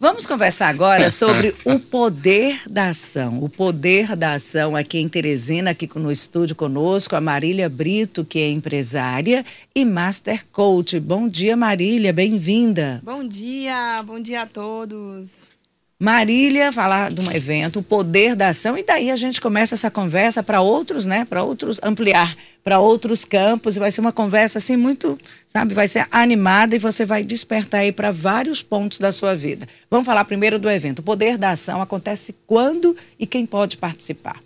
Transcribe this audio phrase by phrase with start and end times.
[0.00, 3.42] Vamos conversar agora sobre o poder da ação.
[3.42, 8.40] O poder da ação aqui em Teresina, aqui no estúdio conosco, a Marília Brito, que
[8.40, 10.98] é empresária e Master Coach.
[10.98, 13.00] Bom dia, Marília, bem-vinda.
[13.04, 15.53] Bom dia, bom dia a todos.
[15.98, 19.90] Marília falar de um evento, o poder da ação, e daí a gente começa essa
[19.90, 21.24] conversa para outros, né?
[21.24, 25.86] Para outros ampliar para outros campos, e vai ser uma conversa assim muito, sabe, vai
[25.86, 29.68] ser animada e você vai despertar aí para vários pontos da sua vida.
[29.90, 31.00] Vamos falar primeiro do evento.
[31.00, 34.40] O poder da ação acontece quando e quem pode participar?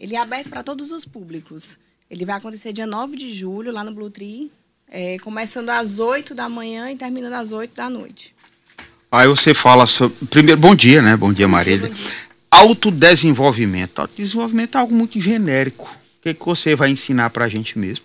[0.00, 1.78] Ele é aberto para todos os públicos.
[2.10, 4.50] Ele vai acontecer dia 9 de julho, lá no Blue Tree,
[4.88, 8.34] é, começando às 8 da manhã e terminando às 8 da noite.
[9.10, 10.26] Aí você fala sobre.
[10.26, 11.16] Primeiro, bom dia, né?
[11.16, 11.88] Bom dia, Marília.
[11.88, 12.28] Bom dia, bom dia.
[12.50, 14.00] Autodesenvolvimento.
[14.00, 15.86] Autodesenvolvimento é algo muito genérico.
[15.86, 18.04] O que, que você vai ensinar para a gente mesmo?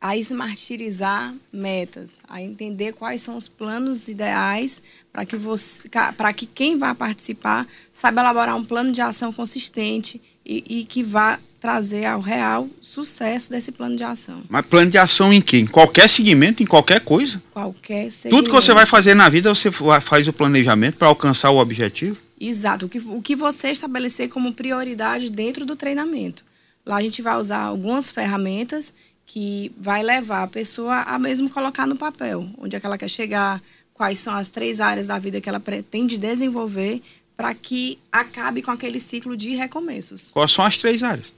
[0.00, 4.82] A esmartirizar metas, a entender quais são os planos ideais
[5.12, 10.20] para que você, para que quem vai participar saiba elaborar um plano de ação consistente
[10.46, 14.42] e, e que vá trazer ao real sucesso desse plano de ação.
[14.48, 15.58] Mas plano de ação em quê?
[15.58, 17.42] Em qualquer segmento, em qualquer coisa?
[17.50, 18.36] Qualquer segmento.
[18.36, 22.16] Tudo que você vai fazer na vida, você faz o planejamento para alcançar o objetivo?
[22.38, 22.86] Exato.
[22.86, 26.44] O que, o que você estabelecer como prioridade dentro do treinamento.
[26.84, 28.94] Lá a gente vai usar algumas ferramentas
[29.24, 33.08] que vai levar a pessoa a mesmo colocar no papel onde é que ela quer
[33.08, 33.60] chegar,
[33.92, 37.02] quais são as três áreas da vida que ela pretende desenvolver
[37.36, 40.30] para que acabe com aquele ciclo de recomeços.
[40.32, 41.32] Quais são as três áreas?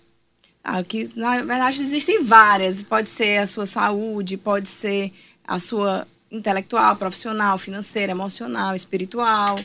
[0.62, 2.82] Aqui, na verdade, existem várias.
[2.82, 5.12] Pode ser a sua saúde, pode ser
[5.46, 9.58] a sua intelectual, profissional, financeira, emocional, espiritual,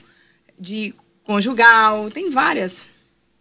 [0.57, 0.93] de
[1.25, 2.87] conjugal, tem várias.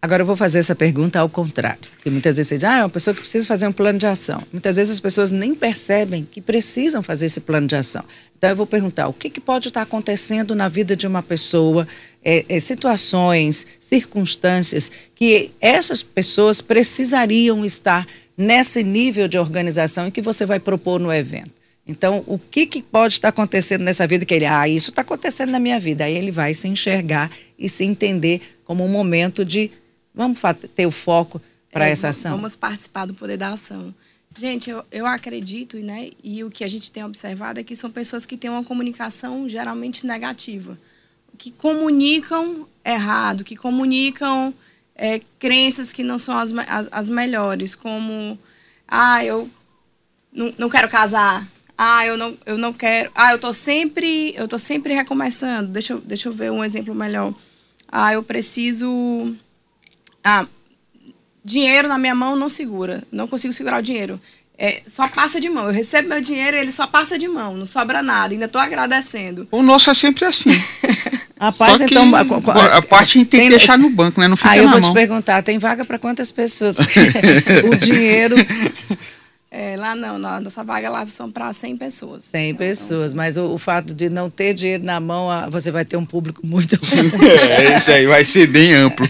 [0.05, 1.89] Agora eu vou fazer essa pergunta ao contrário.
[1.95, 4.07] Porque muitas vezes você diz, ah, é uma pessoa que precisa fazer um plano de
[4.09, 4.43] ação.
[4.53, 8.05] Muitas vezes as pessoas nem percebem que precisam fazer esse plano de ação.
[8.37, 11.87] Então eu vou perguntar, o que, que pode estar acontecendo na vida de uma pessoa,
[12.25, 18.07] é, é, situações, circunstâncias, que essas pessoas precisariam estar
[18.37, 21.53] nesse nível de organização e que você vai propor no evento.
[21.87, 25.51] Então, o que, que pode estar acontecendo nessa vida que ele, ah, isso está acontecendo
[25.51, 26.05] na minha vida.
[26.05, 29.71] Aí ele vai se enxergar e se entender como um momento de
[30.15, 30.39] Vamos
[30.75, 31.41] ter o foco
[31.71, 32.37] para é, essa ação?
[32.37, 33.95] Vamos participar do poder da ação.
[34.37, 37.91] Gente, eu, eu acredito, né, e o que a gente tem observado é que são
[37.91, 40.79] pessoas que têm uma comunicação geralmente negativa,
[41.39, 44.55] que comunicam errado, que comunicam
[44.95, 48.39] é, crenças que não são as, as, as, melhores, como,
[48.87, 49.49] ah, eu
[50.33, 54.47] não, não quero casar, ah, eu não, eu não quero, ah, eu tô sempre, eu
[54.47, 57.35] tô sempre recomeçando, deixa eu, deixa eu ver um exemplo melhor,
[57.89, 59.35] ah, eu preciso
[60.25, 60.47] ah,
[61.45, 63.03] dinheiro na minha mão não segura.
[63.11, 64.21] Não consigo segurar o dinheiro.
[64.65, 65.67] É, só passa de mão.
[65.67, 68.33] Eu recebo meu dinheiro ele só passa de mão, não sobra nada.
[68.33, 69.49] Ainda estou agradecendo.
[69.51, 70.51] O nosso é sempre assim.
[71.37, 72.15] Rapaz, só então.
[72.15, 74.29] A, a parte a gente tem, tem que deixar no banco, né?
[74.29, 74.81] Não fica Aí eu vou mão.
[74.81, 76.77] te perguntar: tem vaga para quantas pessoas?
[77.69, 78.37] o dinheiro
[79.51, 82.23] é, lá não, na nossa vaga lá são para 100 pessoas.
[82.23, 85.85] 100 então, pessoas, mas o, o, fato de não ter dinheiro na mão, você vai
[85.85, 86.79] ter um público muito.
[87.59, 89.09] é, isso aí vai ser bem amplo.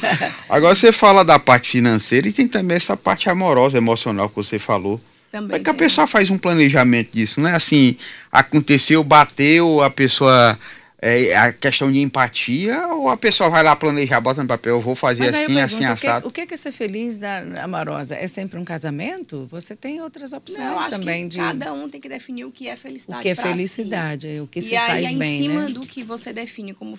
[0.48, 4.58] Agora você fala da parte financeira e tem também essa parte amorosa, emocional que você
[4.58, 4.98] falou.
[5.32, 5.56] Também.
[5.56, 7.40] É que a pessoa faz um planejamento disso?
[7.40, 7.96] Não é assim,
[8.30, 10.58] aconteceu, bateu, a pessoa
[11.00, 14.80] é, a questão de empatia ou a pessoa vai lá planejar, bota no papel, eu
[14.80, 16.28] vou fazer Mas assim, pergunto, assim, assado?
[16.28, 18.14] O que, o que é ser feliz da amorosa?
[18.14, 19.48] É sempre um casamento?
[19.50, 21.38] Você tem outras opções Não, acho também que de.
[21.38, 23.20] Cada um tem que definir o que é felicidade.
[23.20, 24.40] O que é felicidade, si.
[24.40, 25.34] o que e se aí, faz em bem.
[25.34, 25.68] Em cima né?
[25.70, 26.96] do que você define como,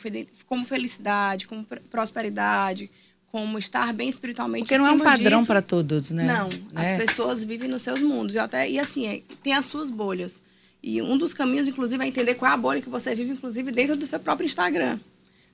[0.48, 2.92] como felicidade, como prosperidade,
[3.34, 4.66] como estar bem espiritualmente.
[4.66, 6.24] Porque não é um padrão para todos, né?
[6.24, 6.48] Não.
[6.50, 6.52] Né?
[6.76, 8.36] As pessoas vivem nos seus mundos.
[8.36, 10.40] E, até, e assim, é, tem as suas bolhas.
[10.84, 13.72] E um dos caminhos, inclusive, é entender qual é a bolha que você vive, inclusive,
[13.72, 15.00] dentro do seu próprio Instagram.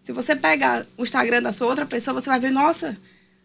[0.02, 2.98] Se você pegar o Instagram da sua outra pessoa, você vai ver, nossa,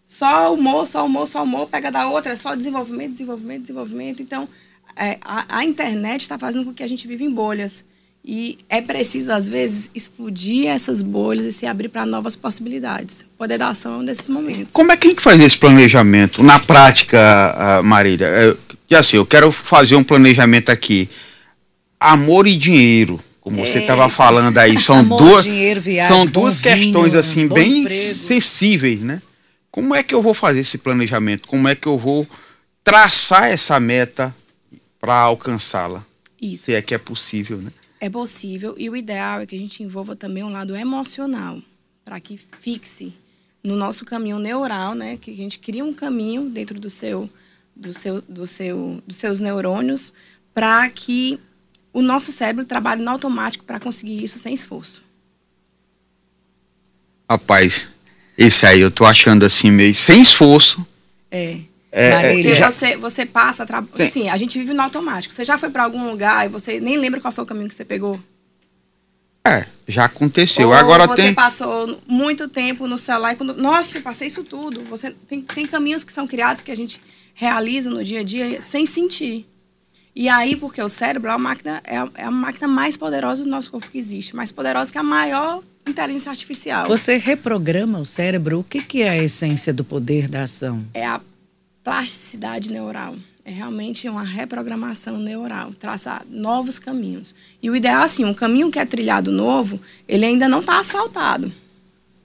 [0.05, 4.21] só humor, só humor, só humor, pega da outra, é só desenvolvimento, desenvolvimento, desenvolvimento.
[4.21, 4.49] Então,
[4.97, 7.85] é, a, a internet está fazendo com que a gente viva em bolhas.
[8.27, 13.21] E é preciso, às vezes, explodir essas bolhas e se abrir para novas possibilidades.
[13.21, 14.73] O poder da ação é um desses momentos.
[14.73, 18.27] Como é que a gente faz esse planejamento na prática, Marília?
[18.27, 18.57] É,
[18.87, 21.07] que assim, eu quero fazer um planejamento aqui
[22.01, 23.67] amor e dinheiro, como é.
[23.67, 28.15] você estava falando aí, são amor, duas, dinheiro, viagem, são duas questões assim bem emprego.
[28.15, 29.21] sensíveis, né?
[29.71, 31.47] Como é que eu vou fazer esse planejamento?
[31.47, 32.27] Como é que eu vou
[32.83, 34.35] traçar essa meta
[34.99, 36.03] para alcançá-la?
[36.41, 36.65] Isso.
[36.65, 37.71] Se é que é possível, né?
[38.05, 41.59] É possível e o ideal é que a gente envolva também um lado emocional,
[42.05, 43.15] para que fixe
[43.63, 45.17] no nosso caminho neural, né?
[45.17, 47.31] Que a gente cria um caminho dentro do seu,
[47.75, 50.13] do seu, do seu, dos seus neurônios
[50.53, 51.41] para que
[51.95, 55.03] o nosso cérebro trabalha no automático para conseguir isso sem esforço.
[57.27, 57.89] Rapaz,
[58.37, 60.87] esse aí eu tô achando assim meio sem esforço.
[61.31, 61.59] É.
[61.97, 62.73] É, é já...
[62.73, 63.85] você, você passa, tra...
[64.01, 65.33] assim, a gente vive no automático.
[65.33, 67.75] Você já foi para algum lugar e você nem lembra qual foi o caminho que
[67.75, 68.19] você pegou?
[69.47, 70.69] É, já aconteceu.
[70.69, 71.35] Ou Agora você tem...
[71.35, 74.83] passou muito tempo no celular e quando, nossa, passei isso tudo.
[74.87, 77.01] Você tem, tem caminhos que são criados que a gente
[77.33, 79.47] realiza no dia a dia sem sentir.
[80.17, 83.45] E aí, porque o cérebro é a máquina é a, é a máquina mais poderosa
[83.45, 86.89] do nosso corpo que existe, mais poderosa que a maior inteligência artificial.
[86.89, 88.61] Você reprograma o cérebro.
[88.61, 90.85] O que, que é a essência do poder da ação?
[90.95, 91.21] É a
[91.85, 93.15] plasticidade neural.
[93.45, 97.35] É realmente uma reprogramação neural, traçar novos caminhos.
[97.63, 99.79] E o ideal, assim, um caminho que é trilhado novo,
[100.09, 101.53] ele ainda não está asfaltado.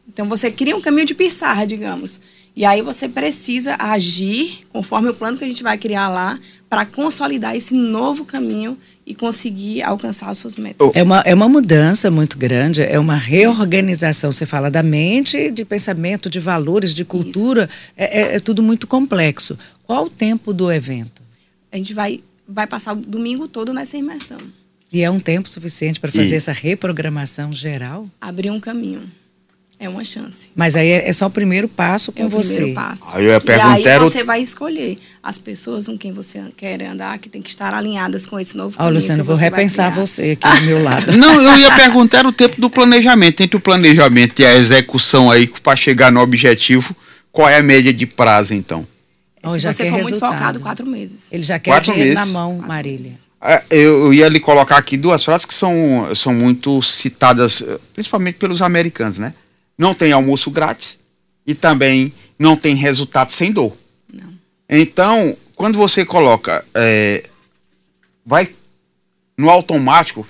[0.08, 2.22] Então, você cria um caminho de pissarra, digamos.
[2.60, 6.38] E aí você precisa agir conforme o plano que a gente vai criar lá
[6.70, 8.78] para consolidar esse novo caminho
[9.08, 10.94] e conseguir alcançar as suas metas.
[10.94, 14.30] É uma, é uma mudança muito grande, é uma reorganização.
[14.30, 18.88] Você fala da mente, de pensamento, de valores, de cultura, é, é, é, tudo muito
[18.88, 19.58] complexo.
[19.86, 21.22] Qual o tempo do evento?
[21.72, 24.40] A gente vai, vai passar o domingo todo nessa imersão.
[24.92, 26.36] E é um tempo suficiente para fazer e...
[26.36, 28.06] essa reprogramação geral?
[28.20, 29.10] Abrir um caminho.
[29.82, 30.52] É uma chance.
[30.54, 32.56] Mas aí é só o primeiro passo com é o você.
[32.56, 33.12] Primeiro passo.
[33.14, 33.80] Aí eu ia perguntar.
[33.80, 37.50] E aí você vai escolher as pessoas com quem você quer andar, que tem que
[37.50, 41.12] estar alinhadas com esse novo Ó, oh, Luciano, vou repensar você aqui do meu lado.
[41.16, 43.40] Não, eu ia perguntar o tempo do planejamento.
[43.40, 46.94] Entre o planejamento e a execução aí para chegar no objetivo,
[47.32, 48.86] qual é a média de prazo, então?
[49.42, 50.02] Oh, Se você for resultado.
[50.02, 51.32] muito focado, quatro meses.
[51.32, 52.34] Ele já quer quatro dinheiro meses.
[52.34, 53.12] na mão, quatro Marília.
[53.42, 58.62] É, eu ia lhe colocar aqui duas frases que são, são muito citadas, principalmente pelos
[58.62, 59.34] americanos, né?
[59.80, 61.00] Não tem almoço grátis
[61.48, 63.76] e também não tem resultado sem dor.
[64.14, 64.34] Não.
[64.68, 67.30] Então, quando você coloca, é,
[68.26, 68.54] vai
[69.38, 70.28] no automático,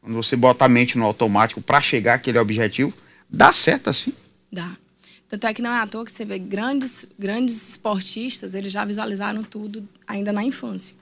[0.00, 2.94] quando você bota a mente no automático para chegar àquele objetivo,
[3.28, 4.12] dá certo assim?
[4.52, 4.76] Dá.
[5.28, 8.84] Tanto é que não é à toa que você vê grandes, grandes esportistas, eles já
[8.84, 10.96] visualizaram tudo ainda na infância.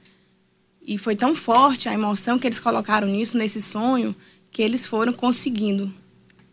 [0.83, 4.17] E foi tão forte a emoção que eles colocaram nisso, nesse sonho,
[4.51, 5.93] que eles foram conseguindo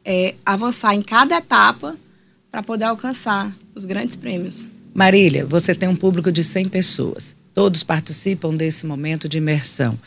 [0.06, 1.98] é, avançar em cada etapa
[2.52, 4.66] para poder alcançar os grandes prêmios.
[4.94, 7.36] Marília, você tem um público de 100 pessoas.
[7.54, 10.00] Todos participam desse momento de imersão.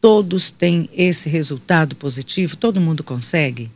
[0.00, 2.56] Todos têm esse resultado positivo?
[2.56, 3.70] Todo mundo consegue?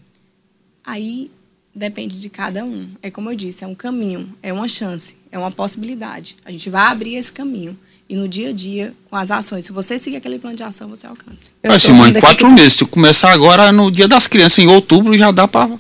[0.83, 1.31] Aí
[1.73, 2.89] depende de cada um.
[3.03, 6.37] É como eu disse, é um caminho, é uma chance, é uma possibilidade.
[6.45, 9.67] A gente vai abrir esse caminho e no dia a dia, com as ações.
[9.67, 11.51] Se você seguir aquele plano de ação, você alcança.
[11.65, 12.75] Mas, Simone, quatro meses.
[12.75, 15.79] Se começar agora no dia das crianças, em outubro, já dá para.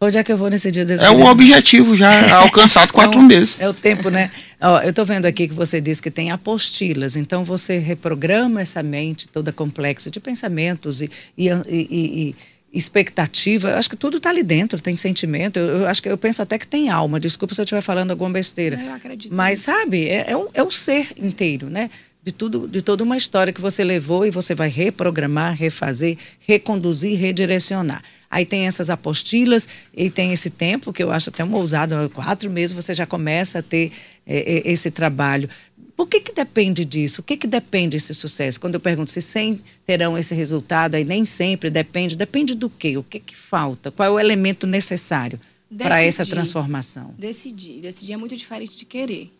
[0.00, 1.24] Onde é que eu vou nesse dia das É crianças?
[1.24, 3.56] o objetivo já alcançado quatro é um, meses.
[3.58, 4.30] É o tempo, né?
[4.60, 7.16] Ó, eu estou vendo aqui que você disse que tem apostilas.
[7.16, 12.36] Então, você reprograma essa mente toda complexa de pensamentos e, e, e, e
[12.74, 13.70] expectativa.
[13.70, 15.58] Eu acho que tudo está ali dentro, tem sentimento.
[15.58, 17.20] Eu, eu, acho que eu penso até que tem alma.
[17.20, 18.78] Desculpa se eu estiver falando alguma besteira.
[18.78, 19.34] Eu acredito.
[19.34, 21.88] Mas sabe, é, é, o, é o ser inteiro, né?
[22.22, 27.18] De tudo, de toda uma história que você levou e você vai reprogramar, refazer, reconduzir,
[27.18, 28.02] redirecionar.
[28.30, 32.50] Aí tem essas apostilas e tem esse tempo que eu acho até uma ousada, quatro
[32.50, 33.92] meses você já começa a ter
[34.26, 35.50] é, é esse trabalho.
[35.96, 37.20] Por que, que depende disso?
[37.20, 38.60] O que, que depende esse sucesso?
[38.60, 42.16] Quando eu pergunto se 100 terão esse resultado, aí nem sempre depende.
[42.16, 42.96] Depende do quê?
[42.96, 43.92] O que, que falta?
[43.92, 45.38] Qual é o elemento necessário
[45.78, 47.14] para essa transformação?
[47.16, 47.80] Decidir.
[47.80, 49.32] Decidir é muito diferente de querer.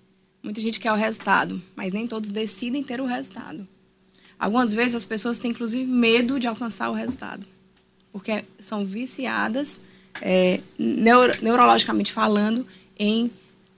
[0.42, 3.66] Muita gente quer o resultado, mas nem todos decidem ter o resultado.
[4.38, 7.46] Algumas vezes as pessoas têm, inclusive, medo de alcançar o resultado,
[8.12, 9.80] porque são viciadas,
[10.20, 12.66] é, neuro, neurologicamente falando,
[12.98, 13.30] em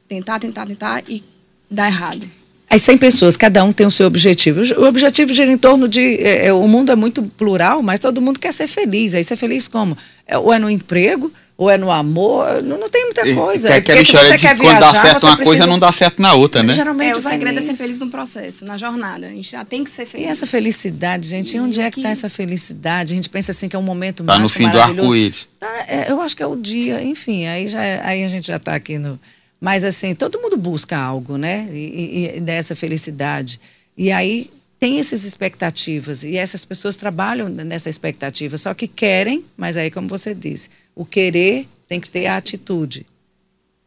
[0.09, 1.23] tentar, tentar, tentar e
[1.71, 2.29] dar errado.
[2.69, 4.61] As 100 pessoas, cada um tem o seu objetivo.
[4.81, 6.01] O objetivo gira em torno de.
[6.01, 9.15] É, é, o mundo é muito plural, mas todo mundo quer ser feliz.
[9.15, 9.97] Aí ser feliz como?
[10.27, 12.61] É, ou é no emprego, ou é no amor.
[12.65, 13.69] Não, não tem muita coisa.
[13.69, 15.57] É aquela história de viajar, quando dá certo uma precisa...
[15.57, 16.73] coisa, não dá certo na outra, né?
[16.73, 19.29] Geralmente é, o segredo é ser feliz no processo, na jornada.
[19.29, 20.27] A gente já tem que ser feliz.
[20.27, 21.57] E essa felicidade, gente?
[21.57, 23.13] E, onde é que está essa felicidade?
[23.13, 25.47] A gente pensa assim que é um momento tá mágico, no fim do arco-íris.
[25.61, 28.49] Tá, é, eu acho que é o dia, enfim, aí, já, é, aí a gente
[28.49, 29.21] já está aqui no
[29.61, 31.69] mas assim, todo mundo busca algo, né?
[31.73, 33.61] E, e, dessa felicidade.
[33.97, 39.77] E aí tem essas expectativas e essas pessoas trabalham nessa expectativa, só que querem, mas
[39.77, 43.07] aí como você disse, o querer tem que ter a atitude.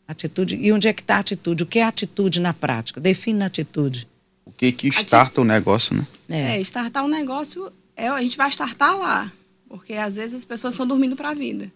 [0.08, 0.56] Atitude.
[0.56, 1.64] E onde é que está a atitude?
[1.64, 3.00] O que é atitude na prática?
[3.00, 4.08] Define a atitude.
[4.44, 6.08] O que que starta o negócio, né?
[6.28, 9.32] É, é startar o um negócio, é, a gente vai startar lá.
[9.68, 11.72] Porque às vezes as pessoas estão dormindo para a vida.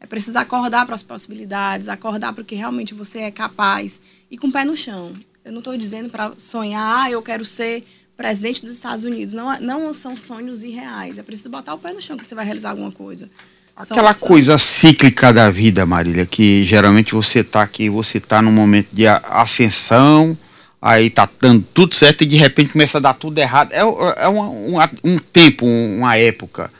[0.00, 4.00] É preciso acordar para as possibilidades, acordar para o que realmente você é capaz
[4.30, 5.12] e com o pé no chão.
[5.44, 7.84] Eu não estou dizendo para sonhar, ah, eu quero ser
[8.16, 9.34] presidente dos Estados Unidos.
[9.34, 11.18] Não, não são sonhos irreais.
[11.18, 13.28] É preciso botar o pé no chão que você vai realizar alguma coisa.
[13.76, 18.88] Aquela coisa cíclica da vida, Marília, que geralmente você está aqui, você está num momento
[18.92, 20.36] de ascensão,
[20.82, 23.72] aí tá dando tudo certo e de repente começa a dar tudo errado.
[23.72, 26.72] É, é um, um, um tempo, uma época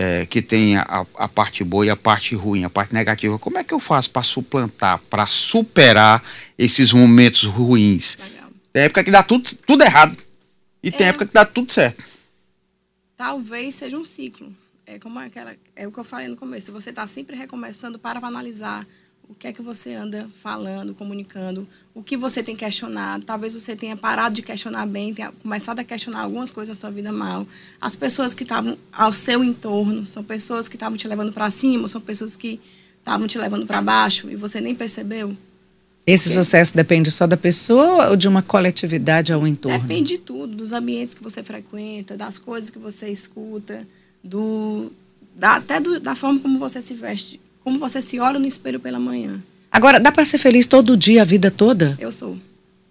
[0.00, 3.38] é, que tem a, a, parte boa e a parte ruim, a parte negativa.
[3.38, 6.24] Como é que eu faço para suplantar, para superar
[6.56, 8.16] esses momentos ruins?
[8.16, 8.50] Legal.
[8.72, 10.16] Tem época que dá tudo, tudo errado
[10.82, 12.02] e é, tem época que dá tudo certo.
[13.14, 14.50] Talvez seja um ciclo.
[14.86, 16.72] É como aquela, é o que eu falei no começo.
[16.72, 18.86] Você está sempre recomeçando para analisar
[19.30, 23.24] o que é que você anda falando, comunicando, o que você tem questionado.
[23.24, 26.90] Talvez você tenha parado de questionar bem, tenha começado a questionar algumas coisas na sua
[26.90, 27.46] vida mal.
[27.80, 31.86] As pessoas que estavam ao seu entorno são pessoas que estavam te levando para cima,
[31.86, 32.60] são pessoas que
[32.98, 35.36] estavam te levando para baixo e você nem percebeu.
[36.04, 39.78] Esse sucesso depende só da pessoa ou de uma coletividade ao entorno?
[39.78, 43.86] Depende de tudo, dos ambientes que você frequenta, das coisas que você escuta,
[44.24, 44.90] do,
[45.36, 48.80] da, até do, da forma como você se veste como você se olha no espelho
[48.80, 49.42] pela manhã.
[49.70, 51.96] Agora, dá para ser feliz todo dia, a vida toda?
[52.00, 52.36] Eu sou.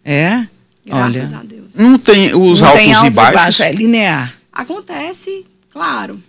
[0.04, 0.48] É?
[0.86, 1.40] Graças Olha.
[1.40, 1.76] a Deus.
[1.76, 3.36] Não tem os não altos, tem altos e baixos?
[3.36, 3.60] baixos?
[3.60, 4.38] É linear.
[4.52, 6.22] Acontece, claro.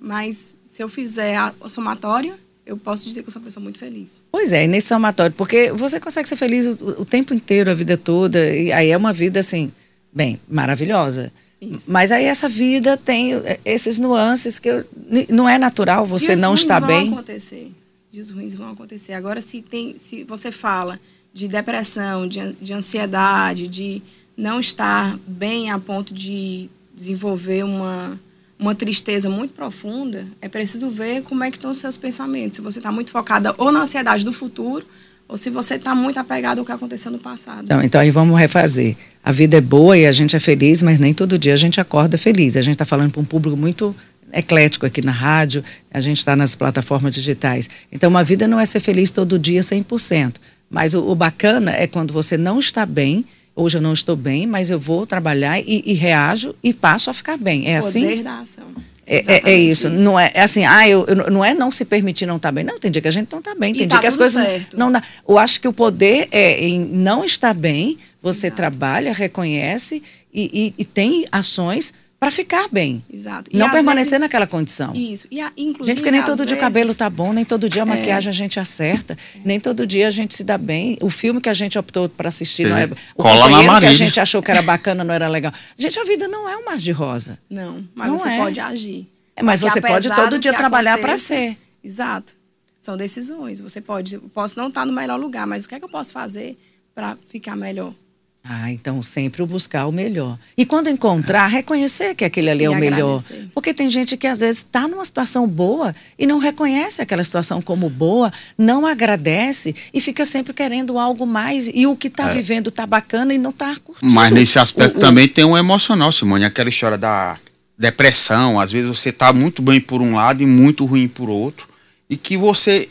[0.00, 2.34] Mas se eu fizer a, a somatória,
[2.64, 4.22] eu posso dizer que eu sou uma pessoa muito feliz.
[4.30, 7.96] Pois é, nesse somatório, porque você consegue ser feliz o, o tempo inteiro, a vida
[7.96, 9.72] toda, e aí é uma vida assim,
[10.12, 11.32] bem, maravilhosa.
[11.60, 11.92] Isso.
[11.92, 14.84] Mas aí essa vida tem é, esses nuances que eu,
[15.28, 17.10] não é natural você Dias não estar bem.
[17.10, 17.70] Vão acontecer.
[18.10, 19.12] Dias ruins vão acontecer.
[19.12, 20.98] Agora, se, tem, se você fala
[21.32, 24.02] de depressão, de, de ansiedade, de
[24.36, 28.18] não estar bem a ponto de desenvolver uma,
[28.58, 32.56] uma tristeza muito profunda, é preciso ver como é que estão os seus pensamentos.
[32.56, 34.86] Se você está muito focada ou na ansiedade do futuro
[35.30, 37.64] ou se você está muito apegado ao que aconteceu no passado.
[37.64, 38.96] Então, então aí vamos refazer.
[39.22, 41.80] A vida é boa e a gente é feliz, mas nem todo dia a gente
[41.80, 42.56] acorda feliz.
[42.56, 43.94] A gente está falando para um público muito
[44.32, 47.70] eclético aqui na rádio, a gente está nas plataformas digitais.
[47.92, 50.34] Então, uma vida não é ser feliz todo dia 100%.
[50.68, 54.48] Mas o, o bacana é quando você não está bem, hoje eu não estou bem,
[54.48, 57.68] mas eu vou trabalhar e, e reajo e passo a ficar bem.
[57.68, 58.02] É Poder assim?
[58.02, 58.64] Poder da ação.
[59.10, 59.88] É, é, é, isso.
[59.88, 60.02] isso.
[60.02, 62.52] Não é, é assim, ah, eu, eu, não é não se permitir não estar tá
[62.52, 62.62] bem.
[62.62, 64.16] Não, tem dia que a gente não está bem, tem e dia tá que as
[64.16, 64.78] coisas certo.
[64.78, 65.02] não dá.
[65.28, 68.56] Eu acho que o poder é em não estar bem, você Exato.
[68.56, 70.00] trabalha, reconhece
[70.32, 73.00] e, e, e tem ações para ficar bem.
[73.10, 73.50] Exato.
[73.50, 74.92] E não permanecer vezes, naquela condição.
[74.94, 75.26] Isso.
[75.30, 77.66] E a, inclusive, gente, que nem todo dia vezes, o cabelo tá bom, nem todo
[77.66, 77.88] dia a é.
[77.88, 79.40] maquiagem a gente acerta, é.
[79.42, 80.98] nem todo dia a gente se dá bem.
[81.00, 82.68] O filme que a gente optou para assistir é.
[82.68, 82.90] não é.
[83.16, 85.50] O Cola na que a gente achou que era bacana não era legal.
[85.78, 87.38] Gente, a vida não é um mar de rosa.
[87.48, 88.36] Não, mas não você é.
[88.36, 89.08] pode agir.
[89.34, 91.56] É, mas Porque você pode todo dia trabalhar para ser.
[91.82, 92.34] Exato.
[92.82, 93.60] São decisões.
[93.60, 95.88] Você pode, eu posso não estar no melhor lugar, mas o que é que eu
[95.88, 96.58] posso fazer
[96.94, 97.94] para ficar melhor?
[98.42, 100.38] Ah, então sempre o buscar o melhor.
[100.56, 103.22] E quando encontrar, reconhecer que aquele ali é o melhor.
[103.54, 107.60] Porque tem gente que às vezes está numa situação boa e não reconhece aquela situação
[107.60, 111.70] como boa, não agradece e fica sempre querendo algo mais.
[111.72, 112.34] E o que está é.
[112.34, 114.10] vivendo está bacana e não está curtindo.
[114.10, 115.28] Mas nesse aspecto o, também o...
[115.28, 116.44] tem um emocional, Simone.
[116.44, 117.36] Aquela história da
[117.76, 121.68] depressão, às vezes você está muito bem por um lado e muito ruim por outro.
[122.08, 122.88] E que você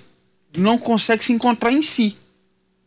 [0.55, 2.15] não consegue se encontrar em si.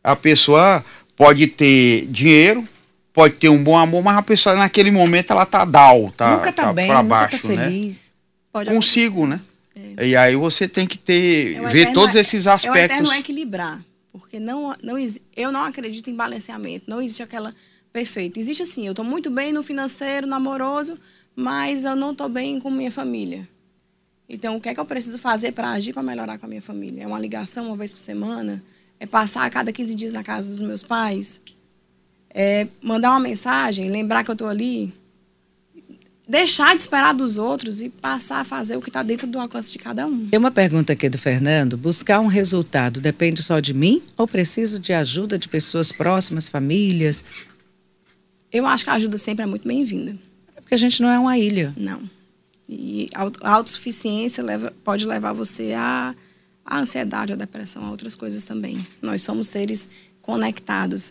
[0.03, 0.85] A pessoa
[1.23, 2.69] pode ter dinheiro,
[3.13, 6.53] pode ter um bom amor, mas a pessoa naquele momento ela tá down, tá, nunca
[6.53, 7.95] tá, tá bem, pra baixo, nunca tá feliz.
[7.95, 8.13] Né?
[8.53, 9.41] Pode Consigo, né?
[9.97, 10.09] É.
[10.09, 12.99] E aí você tem que ter, é ver todos esses aspectos.
[12.99, 13.81] É o equilibrar,
[14.13, 14.97] porque não, não,
[15.37, 17.55] eu não acredito em balanceamento, não existe aquela
[17.93, 18.41] perfeita.
[18.41, 20.99] Existe assim, eu estou muito bem no financeiro, no amoroso,
[21.37, 23.49] mas eu não estou bem com minha família.
[24.29, 26.63] Então, o que é que eu preciso fazer para agir para melhorar com a minha
[26.63, 27.05] família?
[27.05, 28.63] É uma ligação uma vez por semana?
[29.03, 31.41] É passar a cada 15 dias na casa dos meus pais,
[32.33, 34.95] é mandar uma mensagem, lembrar que eu estou ali,
[36.29, 39.73] deixar de esperar dos outros e passar a fazer o que está dentro do alcance
[39.73, 40.29] de cada um.
[40.29, 44.79] Tem uma pergunta aqui do Fernando: buscar um resultado depende só de mim ou preciso
[44.79, 47.25] de ajuda de pessoas próximas, famílias?
[48.53, 50.17] Eu acho que a ajuda sempre é muito bem-vinda.
[50.55, 51.75] É porque a gente não é uma ilha.
[51.77, 52.09] Não.
[52.69, 56.15] E a autossuficiência leva, pode levar você a
[56.65, 58.87] a ansiedade, a depressão, a outras coisas também.
[59.01, 59.89] Nós somos seres
[60.21, 61.11] conectados.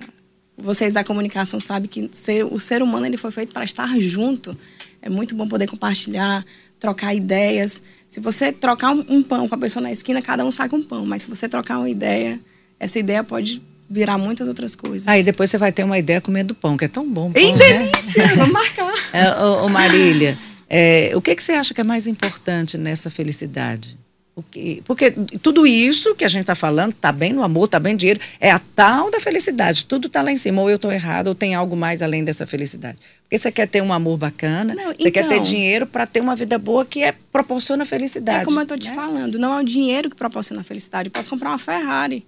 [0.57, 4.57] Vocês da comunicação sabem que ser, o ser humano ele foi feito para estar junto.
[5.01, 6.45] É muito bom poder compartilhar,
[6.79, 7.81] trocar ideias.
[8.07, 10.77] Se você trocar um, um pão com a pessoa na esquina, cada um sai com
[10.77, 11.05] um pão.
[11.05, 12.39] Mas se você trocar uma ideia,
[12.79, 15.07] essa ideia pode virar muitas outras coisas.
[15.07, 17.31] Aí depois você vai ter uma ideia comendo pão, que é tão bom.
[17.31, 18.25] Pão, delícia!
[18.25, 18.35] Né?
[18.35, 18.91] Vamos marcar.
[19.13, 20.37] É, ô, ô Marília,
[20.69, 23.97] é, o que, que você acha que é mais importante nessa felicidade?
[24.41, 27.93] Porque, porque tudo isso que a gente está falando, está bem no amor, está bem
[27.93, 29.85] no dinheiro, é a tal da felicidade.
[29.85, 30.61] Tudo está lá em cima.
[30.61, 32.97] Ou eu estou errado, ou tem algo mais além dessa felicidade.
[33.23, 35.41] Porque você quer ter um amor bacana, não, você então, quer ter então.
[35.41, 38.41] dinheiro para ter uma vida boa que é, proporciona felicidade.
[38.41, 38.95] É como eu estou te né?
[38.95, 41.07] falando, não é o dinheiro que proporciona felicidade.
[41.07, 42.25] Eu posso comprar uma Ferrari.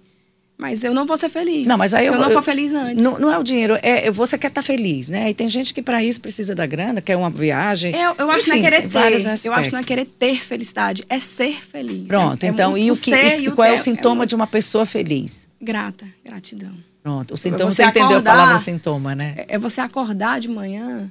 [0.56, 1.66] Mas eu não vou ser feliz.
[1.66, 3.02] Não, mas aí se eu, eu não for feliz antes.
[3.02, 5.30] Não, não é o dinheiro, é você quer estar tá feliz, né?
[5.30, 7.94] E tem gente que para isso precisa da grana, quer uma viagem.
[7.94, 9.46] Eu, eu acho Enfim, que não é querer ter.
[9.46, 12.06] Eu acho que não é querer ter felicidade, é ser feliz.
[12.06, 14.34] Pronto, é, então, é e o que e, e qual é o sintoma é de
[14.34, 15.48] uma pessoa feliz?
[15.60, 16.74] Grata, gratidão.
[17.02, 19.34] Pronto, o sintoma, você, você entendeu acordar, a palavra sintoma, né?
[19.36, 21.10] É, é você acordar de manhã.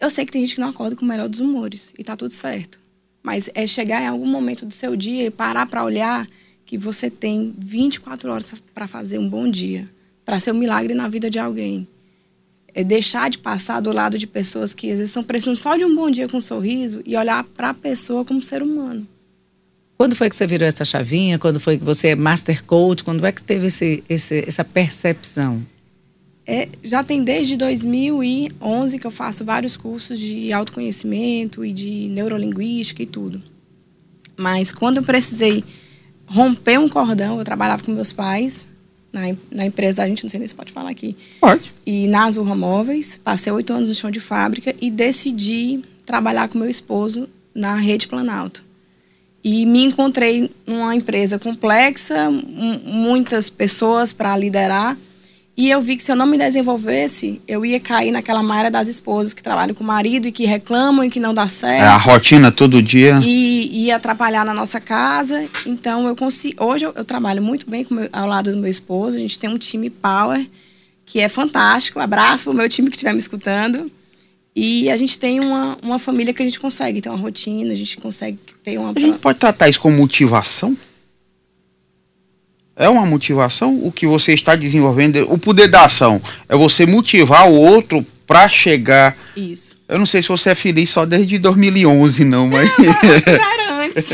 [0.00, 2.16] Eu sei que tem gente que não acorda com o melhor dos humores e tá
[2.16, 2.80] tudo certo.
[3.22, 6.26] Mas é chegar em algum momento do seu dia e parar para olhar
[6.70, 9.88] que você tem 24 horas para fazer um bom dia,
[10.24, 11.84] para ser um milagre na vida de alguém.
[12.72, 15.84] É deixar de passar do lado de pessoas que às vezes estão precisando só de
[15.84, 19.04] um bom dia com um sorriso e olhar para a pessoa como ser humano.
[19.98, 21.40] Quando foi que você virou essa chavinha?
[21.40, 23.02] Quando foi que você é master coach?
[23.02, 25.66] Quando é que teve esse, esse, essa percepção?
[26.46, 33.02] É, já tem desde 2011 que eu faço vários cursos de autoconhecimento e de neurolinguística
[33.02, 33.42] e tudo.
[34.36, 35.64] Mas quando eu precisei
[36.30, 37.38] romper um cordão.
[37.38, 38.66] Eu trabalhava com meus pais
[39.12, 41.16] na, na empresa da gente, não sei nem se pode falar aqui.
[41.40, 41.72] Pode.
[41.84, 43.18] E na Azurra Móveis.
[43.22, 48.06] Passei oito anos no chão de fábrica e decidi trabalhar com meu esposo na Rede
[48.06, 48.64] Planalto.
[49.42, 52.30] E me encontrei numa empresa complexa,
[52.84, 54.96] muitas pessoas para liderar
[55.60, 58.88] e eu vi que se eu não me desenvolvesse, eu ia cair naquela malha das
[58.88, 61.82] esposas que trabalham com o marido e que reclamam e que não dá certo.
[61.82, 63.20] É a rotina todo dia.
[63.22, 65.46] E ia atrapalhar na nossa casa.
[65.66, 66.64] Então eu consigo.
[66.64, 69.18] Hoje eu, eu trabalho muito bem meu, ao lado do meu esposo.
[69.18, 70.42] A gente tem um time power
[71.04, 72.00] que é fantástico.
[72.00, 73.92] Abraço pro meu time que estiver me escutando.
[74.56, 77.76] E a gente tem uma, uma família que a gente consegue ter uma rotina, a
[77.76, 78.94] gente consegue ter uma.
[78.96, 80.74] A gente pode tratar isso como motivação?
[82.80, 85.30] É uma motivação o que você está desenvolvendo.
[85.30, 89.16] O poder da ação é você motivar o outro para chegar.
[89.36, 89.76] Isso.
[89.86, 92.70] Eu não sei se você é feliz só desde 2011, não, mas.
[92.78, 94.06] Não, acho que já era antes.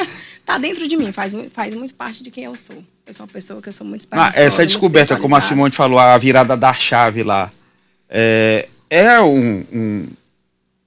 [0.46, 2.82] tá dentro de mim, faz, faz muito parte de quem eu sou.
[3.06, 5.98] Eu sou uma pessoa que eu sou muito ah, Essa descoberta, como a Simone falou,
[5.98, 7.52] a virada da chave lá,
[8.08, 10.08] é, é um, um,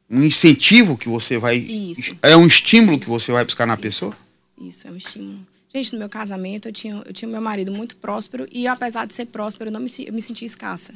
[0.10, 1.58] um incentivo que você vai.
[1.58, 2.16] Isso.
[2.24, 3.82] É um estímulo que você vai buscar na Isso.
[3.82, 4.18] pessoa?
[4.60, 5.57] Isso, é um estímulo.
[5.74, 9.14] Gente, no meu casamento, eu tinha, eu tinha meu marido muito próspero e, apesar de
[9.14, 10.94] ser próspero, eu, não me, eu me sentia escassa.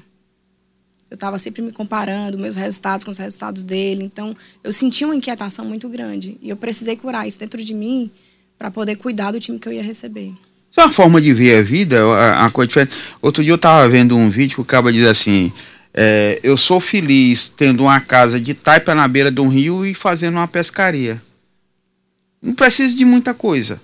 [1.09, 4.03] Eu estava sempre me comparando, meus resultados com os resultados dele.
[4.03, 6.37] Então, eu sentia uma inquietação muito grande.
[6.41, 8.09] E eu precisei curar isso dentro de mim
[8.57, 10.31] para poder cuidar do time que eu ia receber.
[10.71, 12.95] Isso é uma forma de ver a vida, uma coisa diferente.
[13.21, 15.51] Outro dia eu estava vendo um vídeo que o cara diz assim:
[15.93, 19.93] é, Eu sou feliz tendo uma casa de taipa na beira de um rio e
[19.93, 21.21] fazendo uma pescaria.
[22.41, 23.81] Não precisa de muita coisa.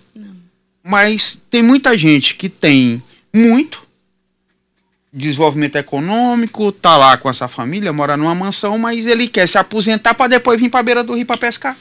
[0.88, 3.04] Mas tem muita gente que tem
[3.36, 3.86] muito
[5.12, 10.14] desenvolvimento econômico, tá lá com essa família, mora numa mansão, mas ele quer se aposentar
[10.14, 11.78] para depois vir para beira do rio para pescar.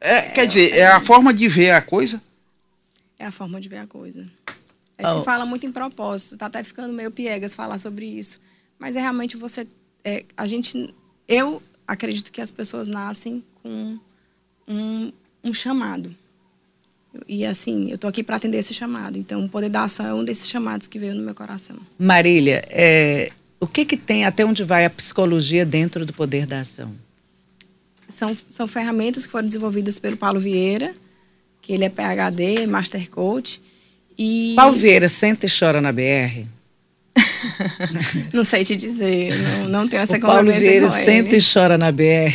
[0.00, 2.22] É, é, quer dizer, é a forma de ver a coisa?
[3.18, 4.28] É a forma de ver a coisa.
[4.96, 5.18] É, oh.
[5.18, 8.40] Se fala muito em propósito, tá até ficando meio piegas falar sobre isso.
[8.78, 9.66] Mas é realmente você.
[10.04, 10.94] É, a gente.
[11.26, 13.98] Eu acredito que as pessoas nascem com
[14.68, 16.14] um, um chamado.
[17.26, 19.18] E assim, eu estou aqui para atender esse chamado.
[19.18, 21.76] Então, o poder da ação é um desses chamados que veio no meu coração.
[21.98, 26.60] Marília, é, o que, que tem, até onde vai a psicologia dentro do poder da
[26.60, 26.92] ação?
[28.08, 30.94] São, são ferramentas que foram desenvolvidas pelo Paulo Vieira,
[31.60, 33.60] que ele é PhD, Master Coach.
[34.16, 34.54] E...
[34.56, 36.46] Paulo Vieira senta e chora na BR?
[38.32, 41.90] não sei te dizer, não, não tenho essa o Paulo Vieira senta e chora na
[41.90, 42.32] BR.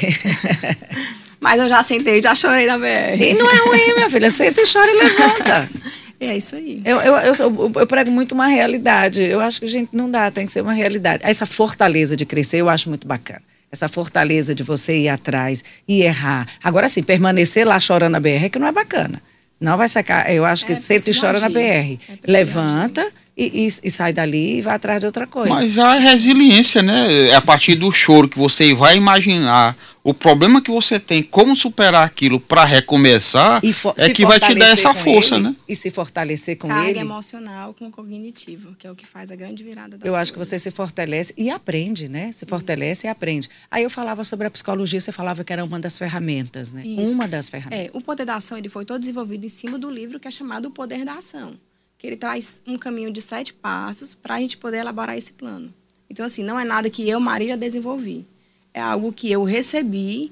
[1.43, 3.21] Mas eu já sentei, já chorei na BR.
[3.21, 4.29] E não é ruim, minha filha.
[4.29, 5.69] Senta e chora e levanta.
[6.19, 6.81] É isso aí.
[6.85, 9.21] Eu, eu, eu, eu, prego muito uma realidade.
[9.21, 11.21] Eu acho que, gente, não dá, tem que ser uma realidade.
[11.25, 13.41] Essa fortaleza de crescer, eu acho muito bacana.
[13.69, 16.47] Essa fortaleza de você ir atrás e errar.
[16.63, 19.21] Agora sim, permanecer lá chorando na BR é que não é bacana.
[19.59, 20.33] Não vai sacar.
[20.33, 21.41] Eu acho que é, senta e chora agir.
[21.41, 21.59] na BR.
[21.59, 23.05] É Levanta.
[23.35, 25.55] E, e, e, sai dali e vai atrás de outra coisa.
[25.55, 27.29] Mas a resiliência, né?
[27.29, 31.55] É a partir do choro que você vai imaginar o problema que você tem, como
[31.55, 33.61] superar aquilo para recomeçar,
[33.97, 35.55] é que vai te dar essa força, ele, né?
[35.67, 36.99] E se fortalecer com Carga ele.
[36.99, 40.49] emocional com cognitivo, que é o que faz a grande virada das Eu acho coisas.
[40.49, 42.31] que você se fortalece e aprende, né?
[42.31, 43.07] Se fortalece Isso.
[43.07, 43.49] e aprende.
[43.71, 46.83] Aí eu falava sobre a psicologia, você falava que era uma das ferramentas, né?
[46.85, 47.13] Isso.
[47.13, 47.85] Uma das ferramentas.
[47.85, 50.31] É, o poder da ação ele foi todo desenvolvido em cima do livro que é
[50.31, 51.55] chamado O Poder da Ação
[52.03, 55.73] que ele traz um caminho de sete passos para a gente poder elaborar esse plano.
[56.09, 58.27] Então, assim, não é nada que eu, Marília, desenvolvi.
[58.73, 60.31] É algo que eu recebi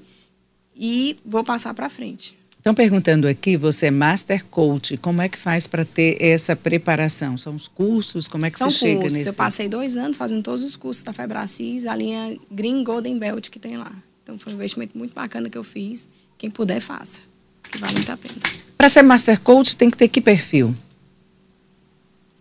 [0.74, 2.36] e vou passar para frente.
[2.62, 7.36] Estão perguntando aqui, você é Master Coach, como é que faz para ter essa preparação?
[7.36, 8.28] São os cursos?
[8.28, 9.02] Como é que São você cursos.
[9.02, 9.30] chega nesse?
[9.30, 13.48] Eu passei dois anos fazendo todos os cursos da Febracis, a linha Green Golden Belt
[13.50, 13.92] que tem lá.
[14.22, 16.08] Então foi um investimento muito bacana que eu fiz.
[16.38, 17.22] Quem puder, faça,
[17.68, 18.36] que vale muito a pena.
[18.78, 20.72] Para ser Master Coach tem que ter que perfil?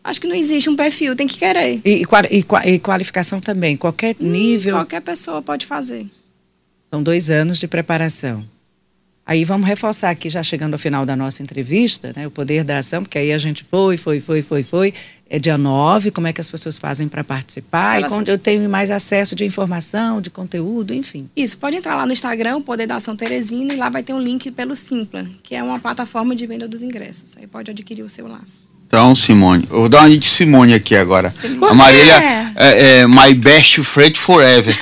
[0.03, 1.79] Acho que não existe um perfil, tem que querer.
[1.85, 4.75] E, e, e qualificação também, qualquer hum, nível?
[4.75, 6.05] Qualquer pessoa pode fazer.
[6.89, 8.43] São dois anos de preparação.
[9.25, 12.79] Aí vamos reforçar aqui, já chegando ao final da nossa entrevista, né, o poder da
[12.79, 14.93] ação, porque aí a gente foi, foi, foi, foi, foi.
[15.29, 18.11] É dia 9, como é que as pessoas fazem para participar Elas...
[18.11, 21.29] e onde eu tenho mais acesso de informação, de conteúdo, enfim.
[21.33, 24.13] Isso, pode entrar lá no Instagram, o Poder da Ação Teresina, e lá vai ter
[24.13, 27.37] um link pelo Simpla, que é uma plataforma de venda dos ingressos.
[27.37, 28.41] Aí pode adquirir o seu lá.
[28.91, 31.33] Então, Simone, eu vou dar uma de Simone aqui agora.
[31.61, 34.77] A Marília é, é My Best Friend Forever.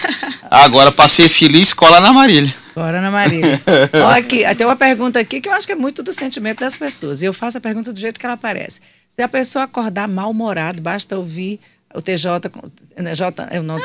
[0.50, 2.52] Agora, para ser feliz, cola na Marília.
[2.74, 3.62] Bora na Marília.
[3.94, 6.76] Olha aqui, tem uma pergunta aqui que eu acho que é muito do sentimento das
[6.76, 7.22] pessoas.
[7.22, 8.82] E eu faço a pergunta do jeito que ela aparece.
[9.08, 11.60] Se a pessoa acordar mal-humorado, basta ouvir
[11.94, 12.50] o TJ,
[12.98, 13.80] né, J, eu não,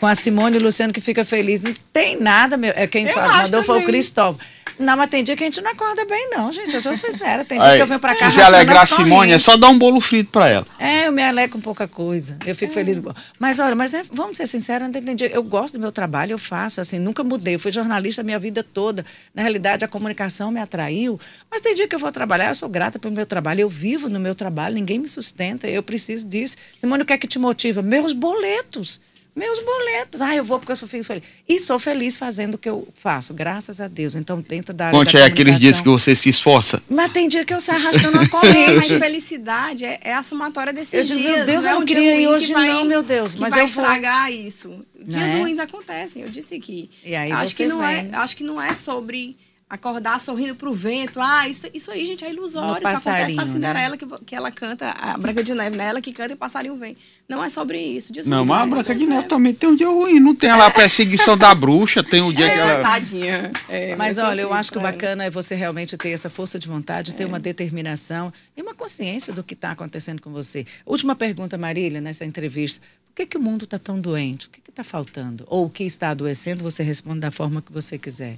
[0.00, 1.60] com a Simone e o Luciano que fica feliz.
[1.60, 2.72] Não tem nada, meu.
[2.74, 4.40] É quem fala, mandou foi o Cristóvão.
[4.78, 6.74] Não, mas tem dia que a gente não acorda bem, não, gente.
[6.74, 7.44] Eu sou sincera.
[7.44, 8.30] Tem dia Aí, que eu venho pra cá.
[8.30, 10.66] Se alegrar a Simone, é só dar um bolo frito pra ela.
[10.78, 12.36] É, eu me alegro com pouca coisa.
[12.44, 12.74] Eu fico é.
[12.74, 13.00] feliz.
[13.38, 15.28] Mas olha, mas é, vamos ser sinceros, não tem dia.
[15.28, 17.54] Eu gosto do meu trabalho, eu faço, assim, nunca mudei.
[17.54, 19.04] Eu fui jornalista a minha vida toda.
[19.34, 21.18] Na realidade, a comunicação me atraiu.
[21.50, 23.60] Mas tem dia que eu vou trabalhar, eu sou grata pelo meu trabalho.
[23.60, 25.68] Eu vivo no meu trabalho, ninguém me sustenta.
[25.68, 26.56] Eu preciso disso.
[26.76, 27.82] Simone, o que é que te motiva?
[27.82, 29.00] Meus boletos
[29.34, 30.20] meus boletos.
[30.20, 31.22] Ah, eu vou porque eu sou feliz.
[31.48, 34.14] E sou feliz fazendo o que eu faço, graças a Deus.
[34.14, 36.82] Então, dentro da área Conte, da é aqueles dias que você se esforça.
[36.88, 38.76] Mas tem dia que eu saio arrastando a corrente.
[38.76, 41.36] mas felicidade é, é a somatória desses eu dias.
[41.36, 43.34] Meu Deus, não eu é não queria ir hoje vai, não, meu Deus.
[43.34, 44.40] Mas vai eu estragar vou...
[44.40, 44.86] isso.
[45.06, 45.38] Dias é?
[45.38, 46.90] ruins acontecem, eu disse aqui.
[47.04, 49.36] E aí acho que não é, acho que não é sobre
[49.74, 51.20] acordar sorrindo pro vento.
[51.20, 52.86] Ah, isso, isso aí, gente, é ilusório.
[52.86, 53.96] Isso acontece na Cinderela, né?
[53.96, 55.86] que, que ela canta, a Branca de Neve, né?
[55.88, 56.96] Ela que canta e o passarinho vem.
[57.28, 58.12] Não é sobre isso.
[58.12, 60.20] Dias não, mas a Branca de Neve também tem um dia ruim.
[60.20, 62.82] Não tem lá a perseguição da bruxa, tem um dia é, que ela...
[62.82, 63.52] Tadinha.
[63.68, 66.68] É, mas olha, eu acho que o bacana é você realmente ter essa força de
[66.68, 67.26] vontade, ter é.
[67.26, 70.64] uma determinação e uma consciência do que está acontecendo com você.
[70.86, 72.80] Última pergunta, Marília, nessa entrevista.
[73.08, 74.46] Por que, que o mundo está tão doente?
[74.46, 75.44] O que está faltando?
[75.46, 78.36] Ou o que está adoecendo, você responde da forma que você quiser.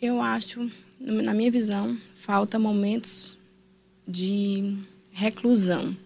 [0.00, 3.36] Eu acho, na minha visão, falta momentos
[4.06, 4.76] de
[5.12, 5.96] reclusão.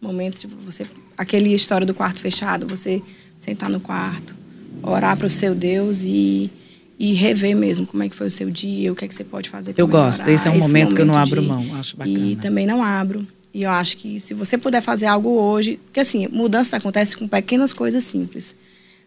[0.00, 0.84] Momentos de você.
[1.16, 3.00] Aquele história do quarto fechado, você
[3.36, 4.34] sentar no quarto,
[4.82, 6.50] orar para o seu Deus e,
[6.98, 9.22] e rever mesmo como é que foi o seu dia, o que é que você
[9.22, 11.40] pode fazer para Eu gosto, esse é um esse momento, momento, que eu não abro
[11.40, 12.18] de, mão, acho bacana.
[12.18, 13.24] E também não abro.
[13.54, 17.28] E eu acho que se você puder fazer algo hoje, porque assim, mudança acontece com
[17.28, 18.56] pequenas coisas simples.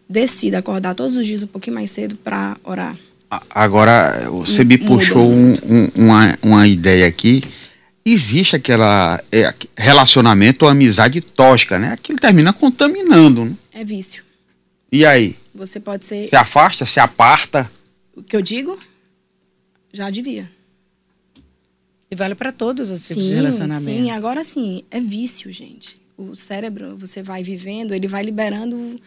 [0.08, 2.96] Decida acordar todos os dias um pouquinho mais cedo para orar.
[3.50, 7.42] Agora, você me puxou um, um, uma, uma ideia aqui.
[8.04, 11.92] Existe aquela é, relacionamento ou amizade tóxica, né?
[11.92, 13.46] Aquilo termina contaminando.
[13.46, 13.54] Né?
[13.72, 14.22] É vício.
[14.92, 15.36] E aí?
[15.52, 16.28] Você pode ser.
[16.28, 17.70] Se afasta, se aparta.
[18.16, 18.78] O que eu digo?
[19.92, 20.48] Já devia.
[22.10, 23.84] E vale para todos os tipos sim, de relacionamento.
[23.84, 26.00] Sim, agora sim, é vício, gente.
[26.16, 29.00] O cérebro, você vai vivendo, ele vai liberando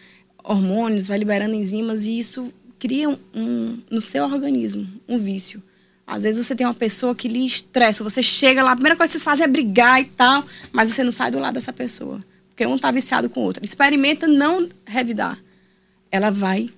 [0.44, 5.62] hormônios, vai liberando enzimas e isso cria um, no seu organismo um vício.
[6.08, 9.12] Às vezes você tem uma pessoa que lhe estressa, você chega lá, a primeira coisa
[9.12, 12.24] que vocês fazem é brigar e tal, mas você não sai do lado dessa pessoa.
[12.50, 13.64] Porque um está viciado com o outro.
[13.64, 15.38] Experimenta não revidar.
[16.10, 16.70] Ela vai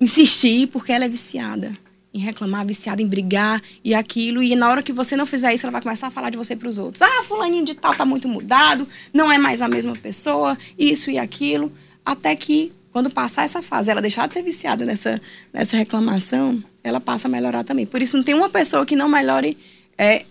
[0.00, 1.76] insistir porque ela é viciada
[2.12, 4.42] em reclamar, viciada em brigar e aquilo.
[4.42, 6.54] E na hora que você não fizer isso, ela vai começar a falar de você
[6.54, 7.02] para os outros.
[7.02, 11.18] Ah, fulaninho de tal tá muito mudado, não é mais a mesma pessoa, isso e
[11.18, 11.72] aquilo.
[12.04, 15.20] Até que quando passar essa fase, ela deixar de ser viciada nessa,
[15.52, 17.86] nessa reclamação, ela passa a melhorar também.
[17.86, 19.56] Por isso, não tem uma pessoa que não melhore
[19.96, 20.24] é,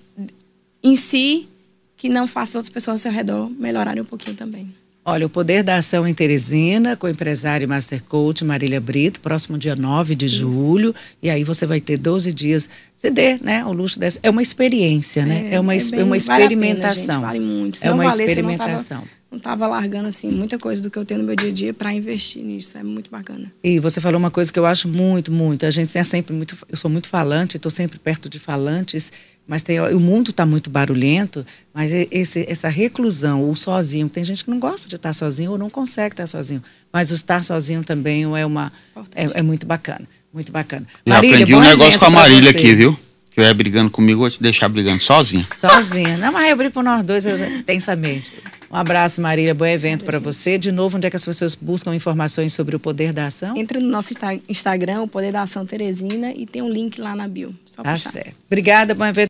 [0.84, 1.48] em si,
[1.96, 4.74] que não faça outras pessoas ao seu redor melhorarem um pouquinho também.
[5.06, 9.58] Olha, o Poder da Ação em Teresina, com o empresário Master Coach Marília Brito, próximo
[9.58, 10.38] dia 9 de Isso.
[10.38, 10.94] julho.
[11.24, 12.70] E aí você vai ter 12 dias.
[12.96, 13.66] Se dê, né?
[13.66, 14.20] O luxo dessa.
[14.22, 15.50] É uma experiência, né?
[15.52, 17.22] É, é uma, é bem, uma experimentação.
[17.22, 17.78] Vale, pena, vale muito.
[17.78, 21.26] Se é uma experimentação não estava largando assim muita coisa do que eu tenho no
[21.26, 22.78] meu dia a dia para investir nisso.
[22.78, 23.52] É muito bacana.
[23.64, 25.66] E você falou uma coisa que eu acho muito, muito.
[25.66, 26.58] A gente tem sempre muito.
[26.68, 29.12] Eu sou muito falante, estou sempre perto de falantes,
[29.48, 31.46] mas tem, o mundo está muito barulhento.
[31.72, 35.58] Mas esse, essa reclusão, o sozinho, tem gente que não gosta de estar sozinho ou
[35.58, 36.64] não consegue estar sozinho.
[36.92, 38.72] Mas o estar sozinho também é uma
[39.14, 40.88] é, é, muito bacana, muito bacana.
[41.06, 43.00] Já Marília, aprendi um negócio com a Marília aqui, viu?
[43.30, 45.48] Que eu ia brigando comigo, vou te deixar brigando sozinha.
[45.56, 46.18] Sozinha.
[46.18, 48.32] Não, mas eu brigo por nós dois intensamente.
[48.72, 49.56] Um abraço, Marília.
[49.56, 50.58] Bom evento para você.
[50.58, 53.58] De novo, onde é que as pessoas buscam informações sobre o Poder da Ação?
[53.58, 54.14] Entre no nosso
[54.48, 57.56] Instagram, o Poder da Ação Teresina, e tem um link lá na bio.
[57.66, 58.12] Só tá puxar.
[58.12, 58.38] certo.
[58.48, 59.28] Obrigada, bom evento.